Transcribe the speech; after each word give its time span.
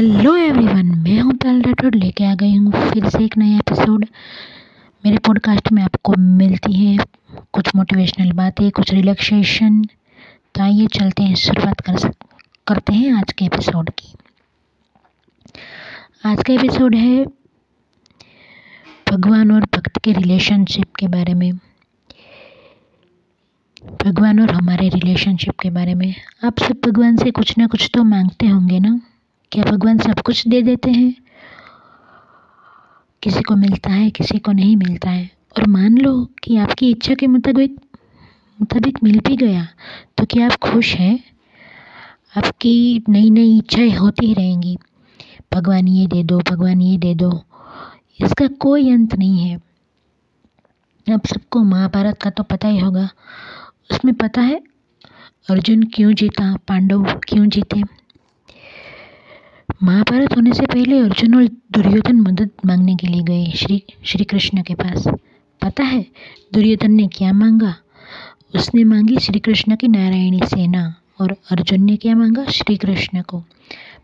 Hello 0.00 0.34
everyone 0.36 0.86
मैं 0.98 1.18
हूँ 1.20 1.32
पाल 1.34 1.60
राठौड़ 1.62 1.94
लेके 1.94 2.24
आ 2.24 2.34
गई 2.34 2.54
हूँ 2.56 2.70
फिर 2.90 3.08
से 3.08 3.24
एक 3.24 3.36
नया 3.36 3.56
एपिसोड 3.56 4.04
मेरे 5.04 5.18
पॉडकास्ट 5.18 5.70
में 5.72 5.82
आपको 5.82 6.12
मिलती 6.18 6.72
है 6.74 7.04
कुछ 7.52 7.74
मोटिवेशनल 7.76 8.30
बातें, 8.32 8.70
कुछ 8.70 8.92
रिलैक्सेशन 8.92 9.82
तो 10.54 10.62
आइए 10.62 10.86
चलते 10.86 11.22
हैं, 11.22 11.34
शुरुआत 11.34 11.80
कर 11.80 11.96
सक, 11.96 12.14
करते 12.66 12.92
हैं 12.92 13.12
आज 13.12 13.32
के 13.32 13.44
एपिसोड 13.44 13.90
की। 13.90 14.08
आज 16.24 16.42
का 16.42 16.52
एपिसोड 16.52 16.94
है 16.94 17.24
भगवान 19.12 19.52
और 19.52 19.60
भक्त 19.60 19.98
के 19.98 20.12
रिलेशनशिप 20.12 20.94
के 20.94 21.08
बारे 21.08 21.34
में। 21.34 21.52
भगवान 24.04 24.40
और 24.40 24.50
हमारे 24.50 24.88
रिलेशनशिप 24.88 25.60
के 25.60 25.70
बारे 25.70 25.94
में। 25.94 26.14
आप 26.44 26.58
सब 26.58 26.80
भगवान 26.86 27.16
से 27.16 27.30
कुछ 27.30 27.56
ना 27.58 27.66
कुछ 27.66 27.90
तो 27.94 28.04
मांगते 28.04 28.46
होंगे 28.46 28.80
ना? 28.80 29.00
क्या 29.52 29.64
भगवान 29.64 29.98
सब 29.98 30.20
कुछ 30.20 30.48
दे 30.48 30.62
देते 30.62 30.90
हैं? 30.90 31.14
किसी 33.22 33.42
को 33.42 33.56
मिलता 33.56 33.90
है, 33.90 34.10
किसी 34.10 34.38
को 34.38 34.52
नहीं 34.52 34.76
मिलता 34.76 35.10
है। 35.10 35.30
और 35.58 35.66
मान 35.66 35.98
लो 35.98 36.28
कि 36.44 36.56
आपकी 36.56 36.90
इच्छा 36.90 37.14
के 37.14 37.26
मुताबिक 37.26 37.80
मुताबिक 38.60 38.98
मिल 39.04 39.20
भी 39.20 39.36
गया 39.36 39.68
तो 40.18 40.24
क्या 40.24 40.46
आप 40.46 40.52
खुश 40.52 40.94
हैं? 40.94 41.24
आपकी 42.36 43.04
नई 43.08 43.30
नई 43.30 43.58
इच्छाएँ 43.58 43.90
होती 43.90 44.26
ही 44.26 44.34
रहेंगी। 44.34 44.78
भगवान 45.54 45.88
ये 45.88 46.06
दे 46.06 46.24
दो, 46.24 46.38
भगवान 46.38 46.80
ये 46.80 46.98
दे 46.98 47.14
दो। 47.14 47.44
इसका 48.20 48.46
कोई 48.46 48.92
अंत 48.92 49.14
नहीं 49.14 49.38
है। 49.38 49.60
आप 51.14 51.26
सबको 51.26 51.64
महाभारत 51.64 52.18
का 52.22 52.30
तो 52.30 52.42
पता 52.42 52.68
ही 52.68 52.78
होगा। 52.78 53.08
उसमें 53.90 54.14
पता 54.14 54.40
है, 54.40 54.62
अर्जुन 55.50 55.82
क्यों 55.82 56.14
जीता, 56.14 56.56
पांडव 56.68 57.04
क्यों 57.04 57.46
जीते? 57.48 57.99
महाभारत 59.82 60.36
होने 60.36 60.52
से 60.52 60.66
पहले 60.66 60.98
अर्जुन 60.98 61.34
और 61.34 61.44
दुर्योधन 61.44 62.16
मदद 62.16 62.50
मांगने 62.66 62.96
के 62.96 63.06
लिए 63.06 63.22
गए 63.22 63.50
श्री 63.50 63.82
श्री 64.04 64.24
कृष्ण 64.24 64.62
के 64.62 64.74
पास। 64.74 65.08
पता 65.62 65.82
है, 65.84 66.06
दुर्योधन 66.54 66.90
ने 66.90 67.06
क्या 67.06 67.32
मांगा? 67.32 67.74
उसने 68.54 68.84
मांगी 68.84 69.16
श्री 69.16 69.40
कृष्ण 69.40 69.76
की 69.76 69.88
नारायणी 69.88 70.40
सेना 70.44 70.94
और 71.20 71.36
अर्जुन 71.50 71.82
ने 71.82 71.96
क्या 71.96 72.14
मांगा? 72.14 72.44
श्री 72.44 72.76
कृष्ण 72.76 73.22
को। 73.22 73.44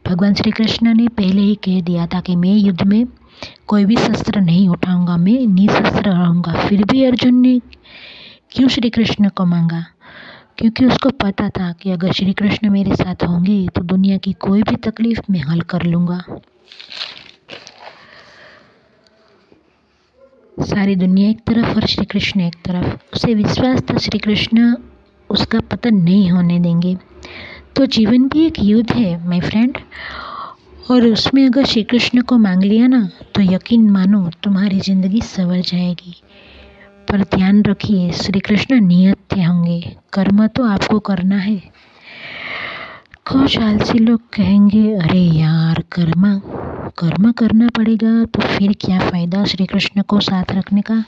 भगवान 0.07 0.35
श्री 0.35 0.51
कृष्ण 0.51 0.95
ने 0.95 1.09
पहले 1.09 1.43
ही 1.43 1.55
कह 1.55 1.81
दिया 1.81 2.07
था 2.07 2.21
कि 2.21 2.37
मैं 2.37 2.55
युद्ध 2.55 2.83
में 2.83 3.07
कोई 3.67 3.85
भी 3.85 3.97
शस्त्र 3.97 4.41
नहीं 4.41 4.69
उठाऊँगा, 4.69 5.17
मैं 5.17 5.47
निशस्त्र 5.47 6.11
रहूँगा। 6.11 6.53
फिर 6.53 6.85
भी 6.85 7.05
अर्जुन 7.05 7.35
ने 7.35 7.61
क्यों 8.51 8.69
श्री 8.69 8.91
कृष्ण 8.91 9.29
को 9.29 9.45
मांगा? 9.45 9.87
क्योंकि 10.59 10.85
उसको 10.85 11.11
पता 11.23 11.49
था 11.49 11.71
कि 11.73 11.91
अगर 11.91 12.13
श्री 12.13 12.33
कृष्ण 12.33 12.71
मेरे 12.71 12.95
साथ 12.97 13.25
होंगे 13.25 13.67
तो 13.75 13.83
दुनिया 13.85 14.17
की 14.17 14.33
कोई 14.41 14.63
भी 14.63 14.77
तकलीफ़ 14.85 15.21
मैं 15.31 15.41
हल 15.41 15.61
कर 15.71 15.83
लूँगा। 15.83 16.21
सारी 20.57 20.95
दुनिया 20.97 21.29
एक 21.31 21.41
तरफ़ 21.47 21.77
और 21.77 21.87
श्री 21.87 22.05
कृष्ण 22.05 22.41
एक 22.41 22.55
तरफ़। 22.65 23.15
उसे 23.15 23.35
विश्वास 23.35 23.83
था 23.91 23.97
श्री 23.99 24.19
कृष्ण 24.19 24.75
उसका 25.31 25.61
पतन 25.71 25.95
नहीं 25.95 26.31
होने 26.31 26.59
देंगे। 26.61 26.97
तो 27.77 27.87
जीवन 27.89 28.29
भी 28.29 28.47
एक 28.47 28.59
युद्ध 28.61 28.91
है 28.93 29.29
माय 29.29 29.41
फ्रेंड 29.41 29.79
और 30.91 31.07
उसमें 31.07 31.45
अगर 31.47 31.65
श्री 31.65 31.83
कृष्ण 31.85 32.23
को 32.23 32.39
मांग 32.39 32.63
लिया 32.63 32.87
ना 32.87 33.09
तो 33.35 33.43
यकीन 33.43 33.89
मानो 33.91 34.29
तुम्हारी 34.43 34.81
ज़िंदगी 34.81 35.21
सवर 35.21 35.61
जाएगी। 35.63 36.15
पर 37.11 37.23
ध्यान 37.35 37.63
रखिए 37.63 38.11
श्री 38.13 38.41
कृष्ण 38.41 38.81
नियत 38.81 39.19
थे 39.33 39.43
होंगे। 39.43 39.97
कर्म 40.13 40.47
तो 40.47 40.65
आपको 40.65 40.99
करना 40.99 41.37
है। 41.37 41.57
कुछ 43.27 43.59
आलसी 43.59 43.99
लोग 43.99 44.21
कहेंगे, 44.33 44.93
अरे 44.95 45.21
यार, 45.21 45.83
कर्म 45.93 46.39
कर्म 46.99 47.33
करना 47.33 47.69
पड़ेगा 47.69 48.25
तो 48.25 48.41
फिर 48.41 48.73
क्या 48.81 48.99
फ़ायदा 49.01 49.45
श्री 49.45 49.67
कृष्ण 49.67 50.03
को 50.03 50.21
साथ 50.21 50.53
रखने 50.53 50.81
का? 50.81 51.05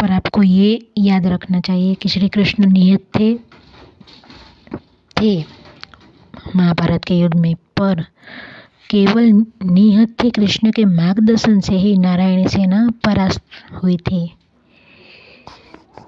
पर 0.00 0.10
आपको 0.10 0.42
ये 0.42 0.88
याद 0.98 1.26
रखना 1.26 1.60
चाहिए 1.60 1.94
कि 1.94 2.08
श्री 2.08 2.28
कृष्ण 2.28 2.70
नियत 2.72 3.06
थे 3.18 3.34
थे 5.16 5.44
महाभारत 6.56 7.04
के 7.04 7.18
युद्ध 7.18 7.36
में, 7.36 7.54
पर 7.54 8.04
केवल 8.90 9.44
निहत्थे 9.64 10.30
कृष्ण 10.30 10.70
के 10.70 10.84
मार्गदर्शन 10.84 11.60
से 11.60 11.74
ही 11.74 11.98
नारायणी 11.98 12.48
सेना 12.48 12.90
परास्त 13.04 13.40
हुई 13.82 13.96
थी। 13.96 14.32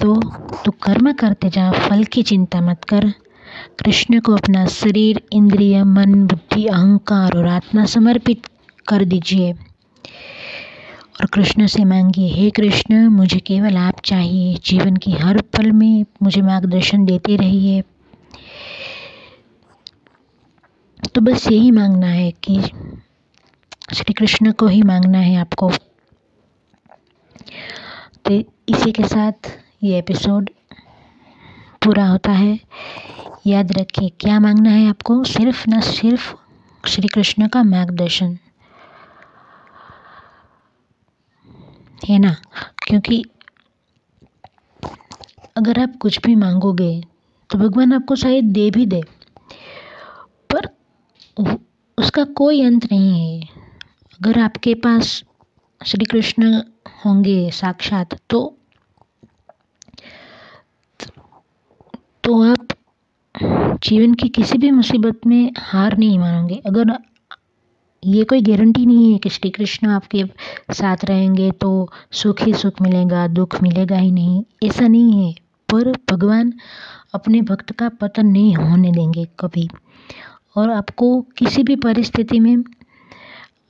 तो 0.00 0.20
तू 0.64 0.70
कर्म 0.70 1.12
करते 1.12 1.48
जा, 1.48 1.72
फल 1.72 2.04
की 2.04 2.22
चिंता 2.22 2.60
मत 2.60 2.84
कर। 2.84 3.08
कृष्ण 3.84 4.20
को 4.20 4.32
अपना 4.32 4.66
शरीर, 4.66 5.22
इंद्रिय, 5.32 5.84
मन, 5.84 6.26
बुद्धि, 6.26 6.66
अहंकार 6.66 7.32
और 7.32 7.46
आत्मा 7.46 7.84
समर्पित 7.84 8.42
कर 8.88 9.04
दीजिए। 9.04 9.52
और 11.20 11.26
कृष्ण 11.26 11.66
से 11.66 11.84
मांगिए, 11.84 12.28
हे 12.28 12.50
कृष्ण, 12.50 13.08
मुझे 13.08 13.38
केवल 13.38 13.76
आप 13.76 13.94
चाहिए। 14.04 14.58
जीवन 14.66 14.96
की 14.96 15.12
हर 15.12 15.40
पल 15.40 15.72
में 15.72 16.04
मुझे 16.22 16.42
मार्गदर्शन 16.42 17.04
देते 17.04 17.36
रहिए। 17.36 17.82
तो 21.14 21.20
बस 21.20 21.46
यही 21.50 21.70
मांगना 21.70 22.06
है 22.06 22.30
कि 22.30 22.62
श्री 23.94 24.12
कृष्ण 24.12 24.52
को 24.52 24.66
ही 24.66 24.82
मांगना 24.82 25.18
है 25.18 25.36
आपको। 25.36 25.70
तो 28.24 28.30
इसी 28.68 28.92
के 28.92 29.04
साथ 29.04 29.32
ये 29.82 29.98
एपिसोड 29.98 30.50
पूरा 31.84 32.06
होता 32.08 32.32
है। 32.32 32.60
याद 33.46 33.72
रखिए, 33.72 34.08
क्या 34.08 34.40
मांगना 34.40 34.70
है 34.70 34.88
आपको? 34.88 35.24
सिर्फ़ 35.24 35.70
न 35.70 35.80
सिर्फ़ 35.80 36.34
श्री 36.88 37.08
कृष्ण 37.08 37.48
का 37.48 37.62
मार्गदर्शन। 37.62 38.38
है 42.08 42.18
ना? 42.18 42.36
क्योंकि 42.86 43.24
अगर 45.56 45.82
आप 45.82 45.92
कुछ 46.00 46.20
भी 46.20 46.34
मांगोगे 46.34 47.02
तो 47.50 47.58
भगवान 47.58 47.92
आपको 47.92 48.16
शायद 48.16 48.44
दे 48.44 48.70
भी 48.70 48.86
दे। 48.86 49.02
उसका 51.38 52.24
कोई 52.36 52.62
अंत 52.62 52.84
नहीं 52.92 53.12
है 53.14 53.48
अगर 54.20 54.38
आपके 54.38 54.74
पास 54.74 55.24
श्री 55.80 56.04
कृष्ण 56.04 56.62
होंगे 57.04 57.50
साक्षात 57.50 58.14
तो 58.30 58.40
तो 62.24 62.42
आप 62.44 62.66
जीवन 63.82 64.14
की 64.14 64.28
किसी 64.28 64.58
भी 64.58 64.70
मुसीबत 64.70 65.26
में 65.26 65.52
हार 65.58 65.96
नहीं 65.98 66.18
मानोगे। 66.18 66.54
अगर 66.66 66.92
ये 68.02 68.24
कोई 68.24 68.40
गारंटी 68.40 68.86
नहीं 68.86 69.12
है 69.12 69.18
कि 69.18 69.28
श्री 69.28 69.50
कृष्ण 69.50 69.88
आपके 69.88 70.24
साथ 70.70 71.04
रहेंगे 71.04 71.50
तो 71.50 71.90
सुख 72.12 72.42
ही 72.42 72.52
सुख 72.54 72.82
मिलेगा, 72.82 73.26
दुख 73.28 73.60
मिलेगा 73.62 73.96
ही 73.96 74.10
नहीं, 74.10 74.42
ऐसा 74.64 74.88
नहीं 74.88 75.26
है। 75.26 75.34
पर 75.68 75.92
भगवान 76.10 76.52
अपने 77.14 77.42
भक्त 77.42 77.72
का 77.72 77.88
पतन 77.88 78.26
नहीं 78.26 78.54
होने 78.56 78.92
देंगे 78.92 79.24
कभी। 79.40 79.68
और 80.56 80.70
आपको 80.70 81.20
किसी 81.20 81.62
भी 81.62 81.76
परिस्थिति 81.76 82.40
में 82.40 82.56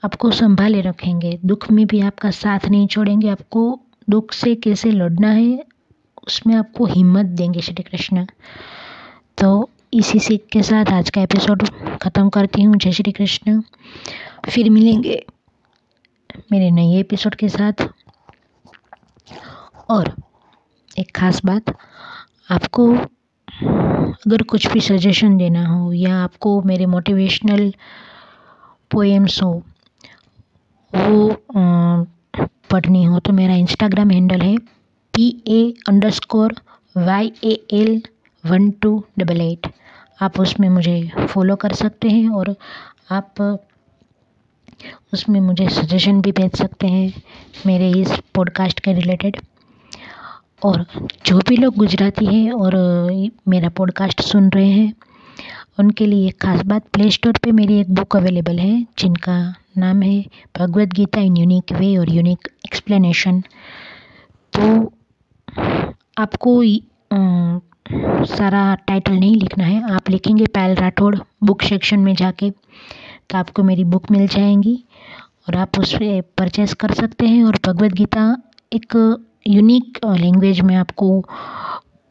आपको 0.05 0.31
संभाले 0.31 0.81
रखेंगे। 0.81 1.39
दुख 1.45 1.71
में 1.71 1.87
भी 1.87 2.01
आपका 2.01 2.31
साथ 2.31 2.69
नहीं 2.69 2.87
छोड़ेंगे। 2.87 3.29
आपको 3.29 3.81
दुख 4.11 4.33
से 4.33 4.55
कैसे 4.55 4.91
लड़ना 4.91 5.29
है, 5.29 5.65
उसमें 6.27 6.55
आपको 6.55 6.87
हिम्मत 6.87 7.27
देंगे 7.27 7.61
श्री 7.61 7.83
कृष्ण। 7.83 8.27
तो 9.39 9.71
इसी 9.95 10.19
सीख 10.19 10.47
के 10.53 10.63
साथ 10.63 10.93
आज 10.93 11.11
का 11.11 11.23
एपिसोड 11.23 11.63
ख़त्म 12.03 12.29
करती 12.29 12.63
हूँ। 12.63 12.77
जय 12.77 12.93
श्री 12.93 13.13
कृष्ण। 13.13 13.61
फिर 14.49 14.71
मिलेंगे 14.71 15.25
मेरे 16.53 16.71
नए 16.71 16.99
एपिसोड 17.01 17.35
के 17.35 17.49
साथ। 17.49 17.89
और 19.91 20.15
एक 20.99 21.17
ख़ास 21.17 21.45
बात, 21.45 21.77
आपको 22.51 22.95
अगर 23.65 24.43
कुछ 24.43 24.73
भी 24.73 24.81
सजेशन 24.81 25.37
देना 25.37 25.67
हो 25.67 25.93
या 25.93 26.19
आपको 26.19 26.63
मेरे 26.63 26.87
मोटिवेशनल 26.87 27.75
पोएम्स 28.91 29.43
हो, 29.43 29.63
वो 30.93 31.37
पढ़नी 32.71 33.05
हो 33.05 33.19
तो 33.19 33.33
मेरा 33.33 33.55
इंस्टाग्राम 33.55 34.11
हैंडल 34.11 34.41
है 34.41 34.57
P 35.15 35.43
A 35.49 35.75
underscore 36.11 36.55
Y 36.97 37.33
A 37.45 37.67
L 37.73 38.03
one 38.45 38.71
two 38.71 39.05
double 39.19 39.41
eight 39.41 39.67
आप 40.23 40.41
उसमें 40.41 40.69
मुझे 40.69 41.11
फॉलो 41.29 41.57
कर 41.57 41.73
सकते 41.73 42.09
हैं 42.09 42.29
और 42.29 42.57
आप 43.11 43.35
उसमें 45.13 45.41
मुझे 45.41 45.69
सजेशन 45.69 46.21
भी 46.21 46.33
भेज 46.33 46.57
सकते 46.57 46.87
हैं 46.87 47.23
मेरे 47.67 47.91
इस 47.91 48.13
पॉडकास्ट 48.35 48.81
के 48.81 48.93
रिलेटेड 48.93 49.37
और 50.65 50.85
जो 51.27 51.39
भी 51.49 51.57
लोग 51.57 51.77
गुजराती 51.77 52.27
हैं 52.27 52.53
और 52.53 52.75
मेरा 53.49 53.69
पॉडकास्ट 53.69 54.21
सुन 54.23 54.49
रहे 54.51 54.69
हैं, 54.69 54.93
उनके 55.79 56.07
लिए 56.07 56.29
एक 56.29 56.41
ख़ास 56.43 56.63
बात 56.67 56.85
प्ले 56.93 57.11
स्टोर 57.11 57.39
पे 57.43 57.53
मेरी 57.53 57.79
एक 57.81 57.91
बुक 57.95 58.17
अवेलेबल 58.17 58.59
है, 58.59 58.83
जिनका 58.99 59.39
नाम 59.79 60.03
है 60.03 60.25
भगवत 60.59 60.89
गीता 60.89 61.21
इन 61.21 61.37
यूनिक 61.37 61.73
वे 61.73 61.97
और 61.97 62.11
यूनिक 62.11 62.49
एक्सप्लेनेशन 62.67 63.41
तो 64.53 64.93
आपको 66.19 66.63
सारा 68.27 68.75
टाइटल 68.75 69.13
नहीं 69.13 69.37
लिखना 69.37 69.65
है, 69.65 69.83
आप 69.95 70.11
लिखेंगे 70.11 70.47
पायल 70.47 70.75
राठौड़ 70.77 71.17
बुक 71.45 71.63
सेक्शन 71.63 72.01
में 72.01 72.15
जाके 72.15 72.51
तो 72.51 73.39
आपको 73.39 73.63
मेरी 73.63 73.85
बुक 73.85 74.11
मिल 74.11 74.27
जाएँगी 74.27 74.85
और 75.49 75.57
आप 75.57 75.79
उस 75.79 75.95
पर 75.95 76.21
परचेस 76.39 76.75
कर 76.75 76.93
सकते 76.93 77.27
हैं 77.27 77.45
और 77.45 77.59
भगवत 77.67 77.93
गीता 77.93 78.37
एक 78.73 78.95
यूनिक 79.49 79.99
लैंग्वेज 80.07 80.61
में 80.61 80.75
आपको 80.77 81.07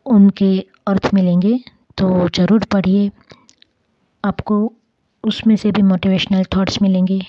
उनके 0.05 0.57
अर्थ 0.87 1.09
मिलेंगे 1.13 1.53
तो 1.97 2.27
ज़रूर 2.35 2.63
पढ़िए। 2.71 3.09
आपको 4.23 4.55
उसमें 5.23 5.55
से 5.55 5.71
भी 5.71 5.81
मोटिवेशनल 5.81 6.43
थॉट्स 6.55 6.81
मिलेंगे। 6.81 7.19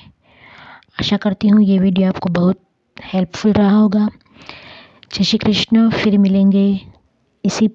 आशा 1.01 1.17
करती 1.17 1.49
हूँ 1.49 1.63
ये 1.63 1.79
वीडियो 1.79 2.09
आपको 2.09 2.31
बहुत 2.31 2.61
हेल्पफुल 2.97 3.53
रहा 3.53 3.77
होगा। 3.77 4.09
जय 5.13 5.25
श्री 5.25 5.39
कृष्ण, 5.39 5.89
फिर 5.91 6.19
मिलेंगे 6.19 6.81
इसी 7.45 7.71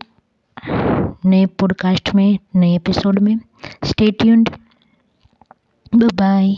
नए 1.25 1.45
पॉडकास्ट 1.59 2.13
में, 2.15 2.38
नए 2.56 2.75
एपिसोड 2.75 3.19
में। 3.19 3.38
Stay 3.85 4.12
tuned 4.12 4.50
bye 5.94 6.56